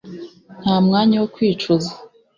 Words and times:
nta 0.61 0.75
mwanya 0.85 1.15
wo 1.21 1.27
kwicuza. 1.35 1.91